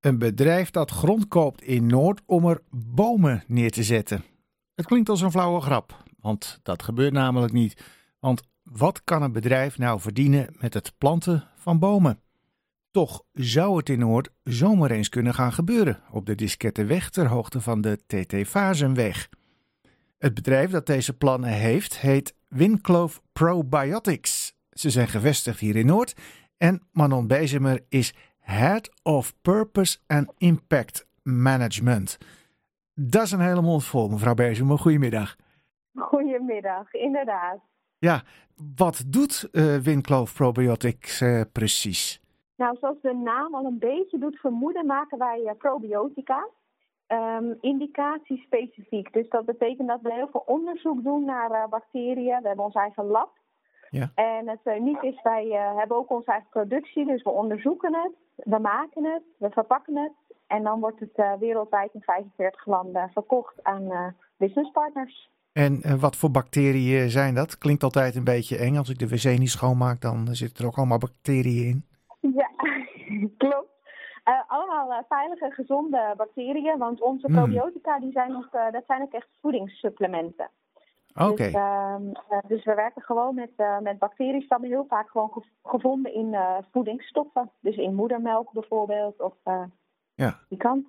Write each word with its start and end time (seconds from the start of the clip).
Een 0.00 0.18
bedrijf 0.18 0.70
dat 0.70 0.90
grond 0.90 1.28
koopt 1.28 1.62
in 1.62 1.86
Noord 1.86 2.20
om 2.26 2.46
er 2.46 2.62
bomen 2.70 3.44
neer 3.46 3.70
te 3.70 3.82
zetten. 3.82 4.24
Het 4.74 4.86
klinkt 4.86 5.08
als 5.08 5.20
een 5.20 5.30
flauwe 5.30 5.60
grap, 5.60 6.02
want 6.20 6.60
dat 6.62 6.82
gebeurt 6.82 7.12
namelijk 7.12 7.52
niet. 7.52 7.82
Want 8.20 8.42
wat 8.62 9.04
kan 9.04 9.22
een 9.22 9.32
bedrijf 9.32 9.78
nou 9.78 10.00
verdienen 10.00 10.54
met 10.58 10.74
het 10.74 10.92
planten 10.98 11.48
van 11.56 11.78
bomen? 11.78 12.20
Toch 12.90 13.22
zou 13.32 13.76
het 13.76 13.88
in 13.88 13.98
Noord 13.98 14.30
zomaar 14.44 14.90
eens 14.90 15.08
kunnen 15.08 15.34
gaan 15.34 15.52
gebeuren 15.52 16.00
op 16.10 16.26
de 16.26 16.34
Diskettenweg 16.34 17.10
ter 17.10 17.26
hoogte 17.26 17.60
van 17.60 17.80
de 17.80 17.98
TT 18.06 18.48
Vazenweg. 18.48 19.28
Het 20.18 20.34
bedrijf 20.34 20.70
dat 20.70 20.86
deze 20.86 21.12
plannen 21.12 21.50
heeft 21.50 21.98
heet 21.98 22.34
Winclove 22.48 23.20
Probiotics. 23.32 24.54
Ze 24.70 24.90
zijn 24.90 25.08
gevestigd 25.08 25.60
hier 25.60 25.76
in 25.76 25.86
Noord 25.86 26.14
en 26.56 26.82
Manon 26.92 27.26
Bezemer 27.26 27.84
is 27.88 28.14
Head 28.40 28.90
of 29.02 29.34
Purpose 29.42 29.98
and 30.06 30.32
Impact 30.38 31.08
Management. 31.22 32.18
Dat 32.94 33.22
is 33.22 33.32
een 33.32 33.40
hele 33.40 33.62
mond 33.62 33.84
vol, 33.84 34.08
mevrouw 34.08 34.34
Bezemer. 34.34 34.78
Goedemiddag. 34.78 35.36
Goedemiddag, 35.94 36.92
inderdaad. 36.92 37.58
Ja, 37.98 38.22
wat 38.76 39.04
doet 39.06 39.48
uh, 39.52 39.76
Winclove 39.76 40.34
Probiotics 40.34 41.20
uh, 41.20 41.40
precies? 41.52 42.22
Nou, 42.56 42.76
zoals 42.80 43.00
de 43.02 43.14
naam 43.14 43.54
al 43.54 43.64
een 43.64 43.78
beetje 43.78 44.18
doet 44.18 44.38
vermoeden, 44.38 44.86
maken 44.86 45.18
wij 45.18 45.40
uh, 45.44 45.50
probiotica. 45.58 46.48
Um, 47.08 47.56
indicatie 47.60 48.42
specifiek. 48.46 49.12
Dus 49.12 49.28
dat 49.28 49.44
betekent 49.44 49.88
dat 49.88 50.00
we 50.02 50.12
heel 50.12 50.28
veel 50.30 50.42
onderzoek 50.46 51.02
doen 51.04 51.24
naar 51.24 51.68
bacteriën. 51.68 52.40
We 52.40 52.46
hebben 52.46 52.64
ons 52.64 52.74
eigen 52.74 53.04
lab. 53.04 53.38
Ja. 53.90 54.10
En 54.14 54.48
het 54.48 54.76
uniek 54.78 55.02
is, 55.02 55.22
wij 55.22 55.46
hebben 55.76 55.96
ook 55.96 56.10
onze 56.10 56.30
eigen 56.30 56.48
productie. 56.50 57.06
Dus 57.06 57.22
we 57.22 57.30
onderzoeken 57.30 57.94
het, 57.94 58.12
we 58.36 58.58
maken 58.58 59.04
het, 59.04 59.22
we 59.38 59.50
verpakken 59.50 59.96
het. 59.96 60.12
En 60.46 60.62
dan 60.62 60.80
wordt 60.80 61.00
het 61.00 61.38
wereldwijd 61.38 61.94
in 61.94 62.02
45 62.02 62.66
landen 62.66 63.10
verkocht 63.12 63.62
aan 63.62 64.14
businesspartners. 64.36 65.30
En 65.52 66.00
wat 66.00 66.16
voor 66.16 66.30
bacteriën 66.30 67.10
zijn 67.10 67.34
dat? 67.34 67.58
Klinkt 67.58 67.82
altijd 67.82 68.14
een 68.14 68.24
beetje 68.24 68.56
eng. 68.56 68.76
Als 68.76 68.88
ik 68.88 68.98
de 68.98 69.08
wc 69.08 69.38
niet 69.38 69.50
schoonmaak, 69.50 70.00
dan 70.00 70.26
zitten 70.26 70.64
er 70.64 70.70
ook 70.70 70.76
allemaal 70.76 70.98
bacteriën 70.98 71.66
in. 71.66 71.84
Ja, 72.34 72.50
klopt. 73.42 73.68
Uh, 74.24 74.42
allemaal 74.46 74.90
uh, 74.90 74.98
veilige, 75.08 75.50
gezonde 75.50 76.14
bacteriën. 76.16 76.78
Want 76.78 77.00
onze 77.00 77.28
mm. 77.28 77.34
probiotica 77.34 77.98
die 77.98 78.12
zijn 78.12 78.36
ook, 78.36 78.48
dat 78.72 78.84
zijn 78.86 79.02
ook 79.02 79.12
echt 79.12 79.28
voedingssupplementen. 79.40 80.50
Oké. 81.14 81.44
Dus, 81.44 81.52
ehm, 81.52 82.02
dus, 82.46 82.64
we 82.64 82.74
werken 82.74 83.02
gewoon 83.02 83.34
met, 83.34 83.50
met 83.82 83.98
bacteriestammen 83.98 84.68
heel 84.68 84.86
vaak 84.88 85.10
gewoon 85.10 85.44
gevonden 85.62 86.14
in 86.14 86.36
voedingsstoffen. 86.72 87.50
Dus 87.60 87.76
in 87.76 87.94
moedermelk 87.94 88.52
bijvoorbeeld 88.52 89.20
of 89.20 89.34
ja. 90.14 90.38
die 90.48 90.58
kant. 90.58 90.86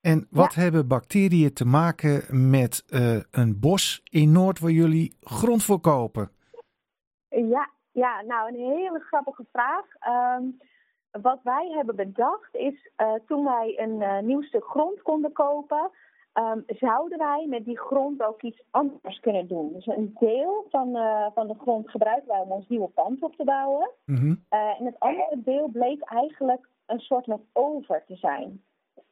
En 0.00 0.26
wat 0.30 0.54
hebben 0.54 0.88
bacteriën 0.88 1.52
te 1.52 1.64
maken 1.64 2.22
met 2.50 2.84
uh, 2.88 3.22
een 3.30 3.60
bos 3.60 4.00
in 4.04 4.32
Noord 4.32 4.58
waar 4.58 4.70
jullie 4.70 5.16
grond 5.20 5.64
voor 5.64 5.80
kopen? 5.80 6.30
Ja, 7.28 7.70
ja 7.92 8.22
nou 8.22 8.48
een 8.48 8.76
hele 8.76 9.00
grappige 9.00 9.46
vraag. 9.52 9.84
Um, 10.38 10.58
wat 11.22 11.40
wij 11.42 11.72
hebben 11.74 11.96
bedacht 11.96 12.54
is, 12.54 12.90
uh, 12.96 13.12
toen 13.26 13.44
wij 13.44 13.74
een 13.76 14.00
uh, 14.00 14.18
nieuw 14.18 14.42
stuk 14.42 14.64
grond 14.64 15.02
konden 15.02 15.32
kopen, 15.32 15.90
um, 16.38 16.64
zouden 16.66 17.18
wij 17.18 17.46
met 17.48 17.64
die 17.64 17.78
grond 17.78 18.22
ook 18.22 18.42
iets 18.42 18.62
anders 18.70 19.20
kunnen 19.20 19.48
doen. 19.48 19.72
Dus 19.72 19.86
een 19.86 20.16
deel 20.18 20.66
van, 20.70 20.98
van 21.34 21.46
de 21.46 21.54
grond 21.58 21.90
gebruiken 21.90 22.28
wij 22.28 22.40
om 22.40 22.52
ons 22.52 22.68
nieuwe 22.68 22.88
pand 22.88 23.22
op 23.22 23.36
te 23.36 23.44
bouwen. 23.44 23.90
Mm 24.04 24.16
-hmm. 24.16 24.44
en 24.48 24.84
het 24.84 24.98
andere 24.98 25.42
deel 25.42 25.68
bleek 25.68 26.02
eigenlijk 26.02 26.68
een 26.86 27.00
soort 27.00 27.24
van 27.24 27.40
over 27.52 28.04
te 28.06 28.16
zijn. 28.16 28.62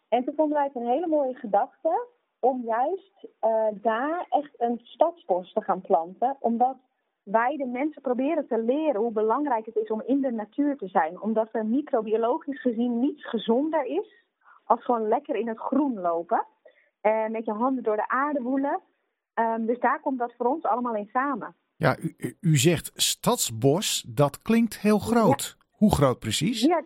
En 0.08 0.24
toen 0.24 0.34
vonden 0.34 0.56
wij 0.56 0.66
het 0.66 0.76
een 0.76 0.90
hele 0.90 1.06
mooie 1.06 1.34
gedachte 1.34 2.06
om 2.40 2.62
juist 2.64 3.26
uh, 3.44 3.66
daar 3.72 4.26
echt 4.28 4.54
een 4.56 4.80
stadsbos 4.82 5.52
te 5.52 5.60
gaan 5.60 5.80
planten. 5.80 6.36
Omdat 6.40 6.76
wij 7.22 7.56
de 7.56 7.66
mensen 7.66 8.02
proberen 8.02 8.46
te 8.46 8.58
leren 8.58 9.00
hoe 9.00 9.12
belangrijk 9.12 9.66
het 9.66 9.76
is 9.76 9.88
om 9.88 10.02
in 10.06 10.20
de 10.20 10.30
natuur 10.30 10.76
te 10.76 10.88
zijn. 10.88 11.20
Omdat 11.20 11.48
er 11.52 11.66
microbiologisch 11.66 12.60
gezien 12.60 13.00
niets 13.00 13.28
gezonder 13.28 13.84
is 13.84 14.24
als 14.64 14.84
gewoon 14.84 15.08
lekker 15.08 15.36
in 15.36 15.48
het 15.48 15.58
groen 15.58 16.00
lopen. 16.00 16.46
En 17.08 17.32
met 17.32 17.44
je 17.44 17.52
handen 17.52 17.82
door 17.82 17.96
de 17.96 18.08
aarde 18.08 18.42
woelen. 18.42 18.80
Um, 19.34 19.66
dus 19.66 19.78
daar 19.78 20.00
komt 20.00 20.18
dat 20.18 20.34
voor 20.36 20.46
ons 20.46 20.62
allemaal 20.62 20.94
in 20.94 21.08
samen. 21.12 21.56
Ja, 21.76 21.96
u, 21.98 22.36
u 22.40 22.56
zegt 22.56 22.90
stadsbos, 22.94 24.04
dat 24.08 24.42
klinkt 24.42 24.78
heel 24.80 24.98
groot. 24.98 25.56
Ja. 25.58 25.64
Hoe 25.70 25.94
groot 25.94 26.18
precies? 26.18 26.60
Ja, 26.60 26.82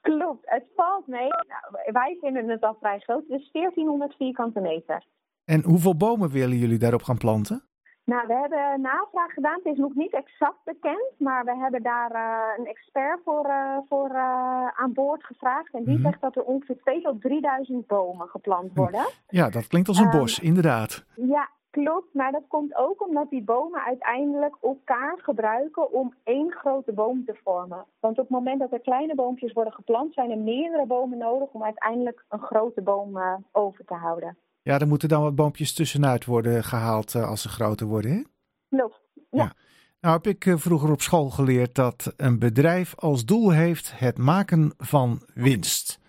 Klopt, 0.00 0.50
het 0.50 0.64
valt 0.76 1.06
mee. 1.06 1.28
Nou, 1.28 1.92
wij 1.92 2.16
vinden 2.20 2.48
het 2.48 2.62
al 2.62 2.76
vrij 2.80 2.98
groot, 2.98 3.28
dus 3.28 3.50
1400 3.52 4.14
vierkante 4.16 4.60
meter. 4.60 5.06
En 5.44 5.62
hoeveel 5.62 5.96
bomen 5.96 6.30
willen 6.30 6.56
jullie 6.56 6.78
daarop 6.78 7.02
gaan 7.02 7.18
planten? 7.18 7.69
Nou, 8.12 8.26
we 8.26 8.34
hebben 8.34 8.80
navraag 8.80 9.32
gedaan. 9.32 9.60
Het 9.62 9.72
is 9.72 9.78
nog 9.78 9.94
niet 9.94 10.12
exact 10.12 10.64
bekend, 10.64 11.12
maar 11.18 11.44
we 11.44 11.56
hebben 11.56 11.82
daar 11.82 12.12
uh, 12.12 12.58
een 12.58 12.66
expert 12.66 13.20
voor, 13.24 13.46
uh, 13.46 13.76
voor 13.88 14.10
uh, 14.10 14.66
aan 14.66 14.92
boord 14.92 15.24
gevraagd. 15.24 15.74
En 15.74 15.84
die 15.84 15.88
mm 15.88 15.94
-hmm. 15.94 16.10
zegt 16.10 16.20
dat 16.20 16.36
er 16.36 16.42
ongeveer 16.42 16.76
2 16.76 17.02
tot 17.02 17.20
3000 17.20 17.86
bomen 17.86 18.28
geplant 18.28 18.70
worden. 18.74 19.04
Ja, 19.28 19.50
dat 19.50 19.66
klinkt 19.66 19.88
als 19.88 19.98
een 19.98 20.10
bos, 20.10 20.40
um, 20.40 20.44
inderdaad. 20.46 21.04
Ja, 21.14 21.48
Klopt, 21.70 22.14
maar 22.14 22.32
dat 22.32 22.48
komt 22.48 22.76
ook 22.76 23.06
omdat 23.06 23.30
die 23.30 23.42
bomen 23.42 23.80
uiteindelijk 23.84 24.56
elkaar 24.62 25.18
gebruiken 25.22 25.92
om 25.92 26.14
één 26.24 26.52
grote 26.52 26.92
boom 26.92 27.24
te 27.24 27.38
vormen. 27.44 27.84
Want 28.00 28.18
op 28.18 28.24
het 28.24 28.38
moment 28.38 28.60
dat 28.60 28.72
er 28.72 28.80
kleine 28.80 29.14
boompjes 29.14 29.52
worden 29.52 29.72
geplant, 29.72 30.14
zijn 30.14 30.30
er 30.30 30.38
meerdere 30.38 30.86
bomen 30.86 31.18
nodig 31.18 31.48
om 31.52 31.64
uiteindelijk 31.64 32.24
een 32.28 32.42
grote 32.42 32.82
boom 32.82 33.18
over 33.52 33.84
te 33.84 33.94
houden. 33.94 34.36
Ja, 34.62 34.78
er 34.78 34.86
moeten 34.86 35.08
dan 35.08 35.22
wat 35.22 35.34
boompjes 35.34 35.74
tussenuit 35.74 36.24
worden 36.24 36.64
gehaald 36.64 37.14
uh, 37.14 37.28
als 37.28 37.42
ze 37.42 37.48
groter 37.48 37.86
worden, 37.86 38.10
hè? 38.10 38.22
Klopt, 38.68 39.00
ja. 39.30 39.42
ja. 39.42 39.54
Nou 40.00 40.14
heb 40.14 40.26
ik 40.26 40.44
uh, 40.44 40.56
vroeger 40.56 40.90
op 40.90 41.00
school 41.00 41.30
geleerd 41.30 41.74
dat 41.74 42.14
een 42.16 42.38
bedrijf 42.38 42.94
als 42.96 43.24
doel 43.24 43.50
heeft 43.50 43.98
het 43.98 44.18
maken 44.18 44.74
van 44.76 45.20
winst. 45.34 46.00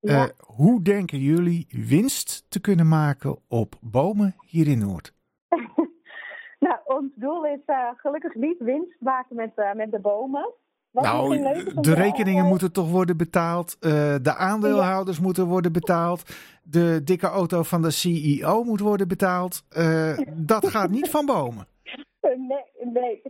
Ja. 0.00 0.24
Uh, 0.24 0.30
hoe 0.38 0.82
denken 0.82 1.18
jullie 1.18 1.66
winst 1.68 2.50
te 2.50 2.60
kunnen 2.60 2.88
maken 2.88 3.38
op 3.48 3.74
bomen 3.80 4.34
hier 4.46 4.68
in 4.68 4.78
Noord? 4.78 5.14
nou, 6.66 6.78
ons 6.84 7.10
doel 7.14 7.46
is 7.46 7.60
uh, 7.66 7.88
gelukkig 7.96 8.34
niet 8.34 8.58
winst 8.58 9.00
maken 9.00 9.36
met, 9.36 9.52
uh, 9.56 9.72
met 9.72 9.90
de 9.90 10.00
bomen. 10.00 10.52
Wat 10.92 11.04
nou, 11.04 11.38
de 11.80 11.94
rekeningen 11.94 12.46
moeten 12.46 12.72
toch 12.72 12.90
worden 12.90 13.16
betaald. 13.16 13.76
de 14.22 14.34
aandeelhouders 14.36 15.16
ja. 15.16 15.22
moeten 15.22 15.46
worden 15.46 15.72
betaald. 15.72 16.22
De 16.62 17.00
dikke 17.04 17.26
auto 17.26 17.62
van 17.62 17.82
de 17.82 17.90
CEO 17.90 18.62
moet 18.64 18.80
worden 18.80 19.08
betaald. 19.08 19.64
dat 20.34 20.66
gaat 20.66 20.90
niet 20.90 21.10
van 21.10 21.26
bomen. 21.26 21.66
Nee, 22.22 22.92
nee. 22.92 23.22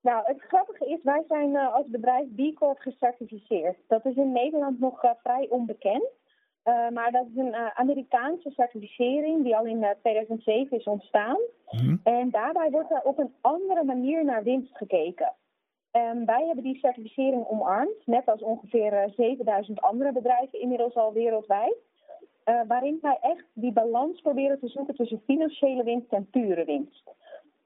Nou, 0.00 0.22
het 0.24 0.40
grappige 0.48 0.86
is, 0.86 0.98
wij 1.02 1.24
zijn 1.28 1.50
uh, 1.50 1.74
als 1.74 1.86
bedrijf 1.86 2.26
B 2.34 2.54
Corp 2.54 2.78
gecertificeerd. 2.78 3.76
Dat 3.88 4.04
is 4.04 4.16
in 4.16 4.32
Nederland 4.32 4.80
nog 4.80 5.00
vrij 5.22 5.46
onbekend. 5.50 6.08
Maar 6.92 7.10
dat 7.12 7.26
is 7.30 7.36
een 7.36 7.54
Amerikaanse 7.54 8.50
certificering 8.50 9.42
die 9.42 9.56
al 9.56 9.64
in 9.64 9.86
2007 10.00 10.78
is 10.78 10.84
ontstaan. 10.84 11.38
Mm-hmm. 11.70 12.00
En 12.02 12.30
daarbij 12.30 12.70
wordt 12.70 12.90
er 12.90 13.00
op 13.02 13.18
een 13.18 13.34
andere 13.40 13.84
manier 13.84 14.24
naar 14.24 14.42
winst 14.42 14.76
gekeken. 14.76 15.32
En 15.96 16.24
wij 16.26 16.44
hebben 16.46 16.64
die 16.64 16.78
certificering 16.78 17.46
omarmd, 17.46 18.06
net 18.06 18.26
als 18.26 18.42
ongeveer 18.42 19.12
7000 19.16 19.80
andere 19.80 20.12
bedrijven 20.12 20.60
inmiddels 20.60 20.94
al 20.94 21.12
wereldwijd. 21.12 21.76
waarin 22.44 22.98
wij 23.02 23.18
echt 23.20 23.44
die 23.52 23.72
balans 23.72 24.20
proberen 24.20 24.58
te 24.60 24.68
zoeken 24.68 24.94
tussen 24.94 25.22
financiële 25.24 25.84
winst 25.84 26.12
en 26.12 26.30
pure 26.30 26.64
winst. 26.64 27.02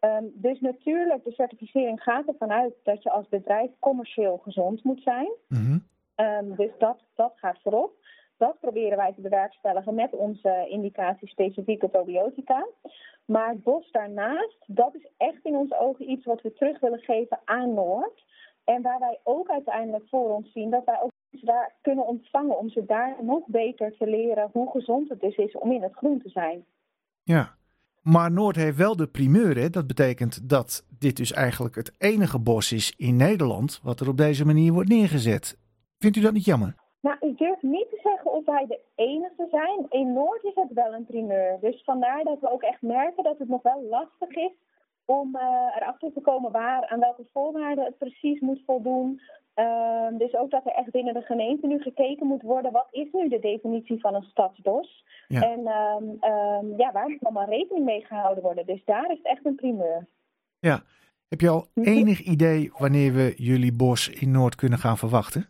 Um, 0.01 0.31
dus 0.35 0.61
natuurlijk, 0.61 1.25
de 1.25 1.33
certificering 1.33 2.03
gaat 2.03 2.27
ervan 2.27 2.51
uit 2.51 2.75
dat 2.83 3.03
je 3.03 3.11
als 3.11 3.29
bedrijf 3.29 3.71
commercieel 3.79 4.37
gezond 4.37 4.85
moet 4.85 5.03
zijn. 5.03 5.33
Mm-hmm. 5.49 5.87
Um, 6.17 6.57
dus 6.57 6.71
dat, 6.79 6.99
dat 7.15 7.33
gaat 7.37 7.59
voorop. 7.63 7.93
Dat 8.41 8.61
proberen 8.61 8.97
wij 8.97 9.13
te 9.13 9.21
bewerkstelligen 9.21 9.95
met 9.95 10.13
onze 10.13 10.67
indicatie-specifieke 10.69 11.89
probiotica. 11.89 12.67
Maar 13.25 13.49
het 13.49 13.63
bos 13.63 13.91
daarnaast, 13.91 14.59
dat 14.67 14.95
is 14.95 15.09
echt 15.17 15.45
in 15.45 15.55
onze 15.55 15.79
ogen 15.79 16.11
iets 16.11 16.25
wat 16.25 16.43
we 16.43 16.53
terug 16.53 16.81
willen 16.81 16.99
geven 16.99 17.41
aan 17.45 17.75
Noord. 17.75 18.25
En 18.65 18.83
waar 18.83 18.99
wij 18.99 19.19
ook 19.25 19.49
uiteindelijk 19.49 20.09
voor 20.09 20.35
ons 20.35 20.53
zien 20.53 20.71
dat 20.71 20.85
wij 20.85 21.01
ook 21.03 21.11
mensen 21.31 21.49
daar 21.49 21.75
kunnen 21.81 22.07
ontvangen 22.07 22.59
om 22.59 22.71
ze 22.71 22.85
daar 22.85 23.17
nog 23.23 23.47
beter 23.47 23.97
te 23.97 24.07
leren 24.07 24.51
hoe 24.53 24.71
gezond 24.71 25.09
het 25.09 25.21
dus 25.21 25.37
is 25.37 25.59
om 25.59 25.73
in 25.73 25.83
het 25.83 25.95
groen 25.95 26.21
te 26.23 26.29
zijn. 26.29 26.65
Ja, 27.23 27.55
maar 28.03 28.33
Noord 28.33 28.57
heeft 28.57 28.77
wel 28.77 28.97
de 28.97 29.07
primeur. 29.07 29.57
Hè? 29.57 29.71
Dat 29.71 29.87
betekent 29.87 30.49
dat 30.49 30.87
dit 30.99 31.17
dus 31.17 31.33
eigenlijk 31.33 31.75
het 31.75 31.95
enige 31.99 32.39
bos 32.39 32.73
is 32.73 32.95
in 32.97 33.17
Nederland 33.17 33.81
wat 33.83 34.01
er 34.01 34.09
op 34.09 34.17
deze 34.17 34.47
manier 34.47 34.73
wordt 34.73 34.89
neergezet. 34.89 35.59
Vindt 35.99 36.17
u 36.17 36.21
dat 36.21 36.33
niet 36.33 36.45
jammer? 36.45 36.80
Nou, 37.01 37.17
ik 37.21 37.39
durf 37.39 37.63
niet 37.63 37.89
te 37.91 38.01
zeggen 38.03 38.33
of 38.33 38.45
wij 38.45 38.67
de 38.67 38.81
enige 38.95 39.47
zijn. 39.51 39.87
In 39.89 40.13
Noord 40.13 40.45
is 40.45 40.55
het 40.55 40.73
wel 40.73 40.95
een 40.95 41.07
primeur. 41.07 41.59
Dus 41.61 41.83
vandaar 41.85 42.25
dat 42.25 42.41
we 42.41 42.51
ook 42.51 42.63
echt 42.63 42.83
merken 42.83 43.25
dat 43.25 43.39
het 43.39 43.49
nog 43.49 43.63
wel 43.63 43.83
lastig 43.91 44.31
is 44.31 44.53
om 45.05 45.37
uh, 45.37 45.43
erachter 45.77 46.13
te 46.13 46.21
komen 46.21 46.53
waar, 46.53 46.87
aan 46.87 47.01
welke 47.01 47.27
voorwaarden 47.33 47.85
het 47.85 47.99
precies 47.99 48.41
moet 48.41 48.63
voldoen. 48.67 49.21
Ehm, 49.55 50.17
dus 50.17 50.35
ook 50.35 50.51
dat 50.51 50.67
er 50.67 50.73
echt 50.73 50.91
binnen 50.91 51.15
de 51.15 51.23
gemeente 51.23 51.67
nu 51.67 51.81
gekeken 51.81 52.27
moet 52.27 52.43
worden, 52.43 52.73
wat 52.73 52.89
is 52.91 53.09
nu 53.13 53.29
de 53.29 53.39
definitie 53.39 54.01
van 54.01 54.15
een 54.15 54.23
stadsbos? 54.23 55.05
Ja. 55.29 55.41
En 55.43 55.67
ehm, 55.67 56.05
ehm, 56.21 56.77
ja, 56.77 56.93
waar 56.93 57.09
moet 57.09 57.25
allemaal 57.25 57.49
rekening 57.49 57.85
mee 57.85 58.05
gehouden 58.05 58.43
worden? 58.43 58.67
Dus 58.67 58.85
daar 58.85 59.11
is 59.11 59.17
het 59.17 59.27
echt 59.27 59.47
een 59.47 59.55
primeur. 59.55 60.07
Ja. 60.59 60.83
Heb 61.29 61.41
je 61.41 61.49
al 61.49 61.67
Mhm. 61.75 61.89
enig 61.89 62.21
idee 62.21 62.73
wanneer 62.79 63.13
we 63.13 63.35
jullie 63.37 63.73
bos 63.73 64.09
in 64.09 64.31
Noord 64.31 64.55
kunnen 64.55 64.79
gaan 64.79 64.97
verwachten? 64.97 65.49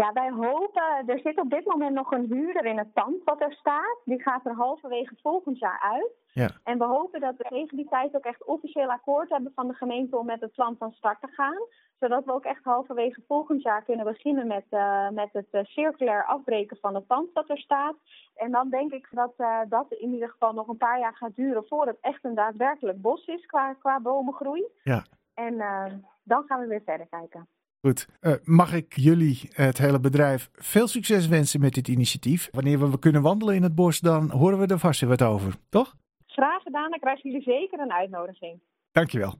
Ja, 0.00 0.12
wij 0.12 0.30
hopen, 0.30 1.06
er 1.06 1.20
zit 1.20 1.40
op 1.40 1.50
dit 1.50 1.64
moment 1.64 1.94
nog 1.94 2.12
een 2.12 2.26
huurder 2.32 2.64
in 2.64 2.78
het 2.78 2.92
pand 2.92 3.24
wat 3.24 3.40
er 3.40 3.52
staat. 3.52 3.98
Die 4.04 4.22
gaat 4.22 4.46
er 4.46 4.54
halverwege 4.54 5.14
volgend 5.22 5.58
jaar 5.58 5.80
uit. 5.80 6.12
Ja. 6.32 6.50
En 6.64 6.78
we 6.78 6.84
hopen 6.84 7.20
dat 7.20 7.36
we 7.36 7.44
tegen 7.48 7.76
die 7.76 7.88
tijd 7.88 8.16
ook 8.16 8.24
echt 8.24 8.44
officieel 8.44 8.90
akkoord 8.90 9.30
hebben 9.30 9.52
van 9.54 9.68
de 9.68 9.74
gemeente 9.74 10.16
om 10.16 10.26
met 10.26 10.40
het 10.40 10.52
plan 10.52 10.76
van 10.78 10.92
start 10.92 11.20
te 11.20 11.26
gaan. 11.26 11.66
Zodat 11.98 12.24
we 12.24 12.32
ook 12.32 12.44
echt 12.44 12.64
halverwege 12.64 13.22
volgend 13.26 13.62
jaar 13.62 13.82
kunnen 13.82 14.04
beginnen 14.04 14.46
met, 14.46 14.64
eh, 14.70 15.08
met 15.08 15.28
het 15.32 15.48
eh, 15.50 15.64
circulair 15.64 16.24
afbreken 16.24 16.76
van 16.80 16.94
het 16.94 17.06
pand 17.06 17.34
dat 17.34 17.50
er 17.50 17.58
staat. 17.58 17.96
En 18.34 18.50
dan 18.50 18.70
denk 18.70 18.92
ik 18.92 19.08
dat 19.10 19.32
eh, 19.36 19.60
dat 19.68 19.92
in 19.92 20.12
ieder 20.12 20.28
geval 20.28 20.52
nog 20.52 20.68
een 20.68 20.76
paar 20.76 20.98
jaar 20.98 21.16
gaat 21.16 21.36
duren 21.36 21.66
voordat 21.66 21.94
het 21.94 22.04
echt 22.04 22.24
een 22.24 22.34
daadwerkelijk 22.34 23.00
bos 23.00 23.26
is 23.26 23.46
qua, 23.46 23.74
qua 23.74 24.00
bomengroei. 24.00 24.64
Ja. 24.82 25.04
En 25.34 25.56
dan 26.22 26.44
gaan 26.46 26.60
we 26.60 26.66
weer 26.66 26.82
verder 26.84 27.06
kijken. 27.06 27.48
Goed. 27.80 28.08
Eh, 28.20 28.32
mag 28.44 28.72
ik 28.72 28.96
jullie, 28.96 29.48
het 29.52 29.78
hele 29.78 30.00
bedrijf, 30.00 30.48
veel 30.52 30.86
succes 30.86 31.28
wensen 31.28 31.60
met 31.60 31.74
dit 31.74 31.88
initiatief? 31.88 32.48
Wanneer 32.50 32.90
we 32.90 32.98
kunnen 32.98 33.22
wandelen 33.22 33.54
in 33.54 33.62
het 33.62 33.74
bos, 33.74 34.00
dan 34.00 34.30
horen 34.30 34.58
we 34.58 34.66
er 34.66 34.78
vast 34.78 35.00
weer 35.00 35.08
wat 35.08 35.22
over, 35.22 35.54
toch? 35.68 35.96
Graag 36.26 36.62
gedaan, 36.62 36.90
dan 36.90 36.98
krijgen 36.98 37.30
jullie 37.30 37.44
zeker 37.44 37.80
een 37.80 37.92
uitnodiging. 37.92 38.60
Dankjewel. 38.92 39.34